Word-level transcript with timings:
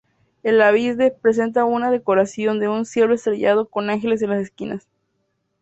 El 0.41 0.63
ábside 0.63 1.11
presenta 1.11 1.63
una 1.65 1.91
decoración 1.91 2.59
de 2.59 2.67
un 2.67 2.87
cielo 2.87 3.13
estrellado 3.13 3.67
con 3.69 3.91
ángeles 3.91 4.23
en 4.23 4.31
las 4.31 4.41
esquinas. 4.41 4.87